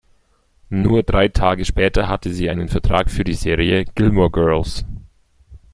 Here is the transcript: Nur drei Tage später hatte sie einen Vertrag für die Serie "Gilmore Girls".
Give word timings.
Nur 0.71 1.03
drei 1.03 1.27
Tage 1.27 1.63
später 1.63 2.07
hatte 2.07 2.33
sie 2.33 2.49
einen 2.49 2.69
Vertrag 2.69 3.11
für 3.11 3.23
die 3.23 3.35
Serie 3.35 3.85
"Gilmore 3.85 4.31
Girls". 4.31 4.83